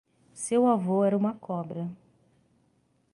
Seu 0.33 0.65
avô 0.65 1.03
era 1.05 1.15
uma 1.15 1.35
cobra. 1.35 1.87